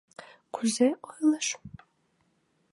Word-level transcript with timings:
—Кузе 0.55 0.87
ойлыш?.. 1.07 1.47